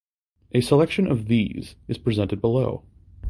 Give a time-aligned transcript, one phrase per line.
[0.53, 2.81] A selection of these is presented below.